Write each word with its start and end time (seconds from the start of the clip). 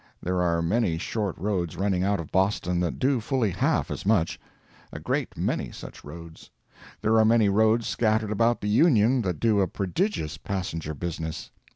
There 0.19 0.41
are 0.41 0.63
many 0.63 0.97
short 0.97 1.37
roads 1.37 1.77
running 1.77 2.03
out 2.03 2.19
of 2.19 2.31
Boston 2.31 2.79
that 2.79 2.97
do 2.97 3.19
fully 3.19 3.51
half 3.51 3.91
as 3.91 4.03
much; 4.03 4.39
a 4.91 4.99
great 4.99 5.37
many 5.37 5.69
such 5.71 6.03
roads. 6.03 6.49
There 7.03 7.19
are 7.19 7.23
many 7.25 7.49
roads 7.49 7.85
scattered 7.85 8.31
about 8.31 8.61
the 8.61 8.67
Union 8.69 9.21
that 9.21 9.39
do 9.39 9.59
a 9.59 9.67
prodigious 9.67 10.39
passenger 10.39 10.95
business. 10.95 11.51